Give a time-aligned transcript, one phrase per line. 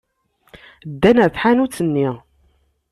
[0.91, 2.09] Ddan ɣer tḥanut-nni.